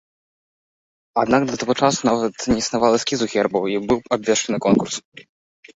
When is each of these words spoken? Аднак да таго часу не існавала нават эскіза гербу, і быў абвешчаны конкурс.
Аднак 1.23 1.41
да 1.51 1.59
таго 1.63 1.73
часу 1.81 2.01
не 2.07 2.57
існавала 2.63 2.95
нават 2.97 3.01
эскіза 3.01 3.25
гербу, 3.35 3.59
і 3.77 3.79
быў 3.91 3.99
абвешчаны 4.19 4.57
конкурс. 4.71 4.95